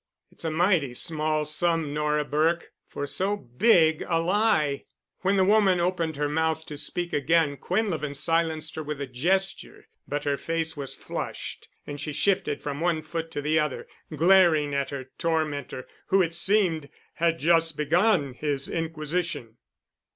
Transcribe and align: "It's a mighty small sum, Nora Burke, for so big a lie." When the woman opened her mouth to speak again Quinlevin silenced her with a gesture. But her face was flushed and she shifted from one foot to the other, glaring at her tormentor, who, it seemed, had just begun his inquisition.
"It's 0.31 0.43
a 0.43 0.49
mighty 0.49 0.95
small 0.95 1.45
sum, 1.45 1.93
Nora 1.93 2.25
Burke, 2.25 2.71
for 2.87 3.05
so 3.05 3.37
big 3.37 4.03
a 4.07 4.19
lie." 4.19 4.85
When 5.19 5.37
the 5.37 5.45
woman 5.45 5.79
opened 5.79 6.15
her 6.15 6.27
mouth 6.27 6.65
to 6.65 6.77
speak 6.79 7.13
again 7.13 7.55
Quinlevin 7.55 8.15
silenced 8.15 8.73
her 8.73 8.81
with 8.81 8.99
a 8.99 9.05
gesture. 9.05 9.89
But 10.07 10.23
her 10.23 10.37
face 10.37 10.75
was 10.75 10.95
flushed 10.95 11.69
and 11.85 12.01
she 12.01 12.13
shifted 12.13 12.63
from 12.63 12.79
one 12.81 13.03
foot 13.03 13.29
to 13.29 13.43
the 13.43 13.59
other, 13.59 13.85
glaring 14.15 14.73
at 14.73 14.89
her 14.89 15.11
tormentor, 15.19 15.85
who, 16.07 16.23
it 16.23 16.33
seemed, 16.33 16.89
had 17.13 17.37
just 17.37 17.77
begun 17.77 18.33
his 18.33 18.67
inquisition. 18.67 19.57